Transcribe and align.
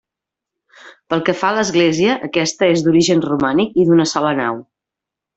Pel 1.13 1.19
que 1.25 1.35
fa 1.41 1.49
a 1.51 1.55
l'església, 1.57 2.15
aquesta 2.29 2.69
és 2.77 2.83
d'origen 2.87 3.21
romànic 3.29 3.77
i 3.83 3.89
d'una 3.91 4.07
sola 4.15 4.33
nau. 4.45 4.59